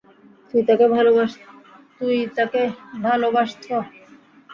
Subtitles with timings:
[0.51, 0.61] তুই
[2.33, 2.61] তাকে
[3.03, 3.65] ভালোবাসছ?